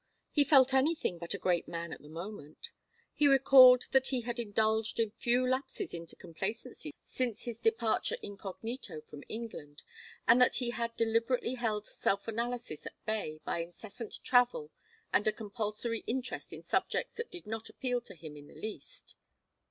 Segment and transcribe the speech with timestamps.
[0.31, 2.71] He felt anything but a great man at the moment.
[3.13, 9.01] He recalled that he had indulged in few lapses into complacency since his departure incognito
[9.01, 9.83] from England,
[10.27, 14.71] and that he had deliberately held self analysis at bay by incessant travel
[15.13, 19.15] and a compulsory interest in subjects that did not appeal to him in the least.